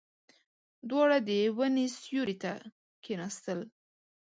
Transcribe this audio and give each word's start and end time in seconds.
دواړه 0.89 1.17
د 1.27 1.29
ونې 1.57 1.85
سيوري 1.99 2.35
ته 2.43 2.53
کېناستل. 3.03 3.59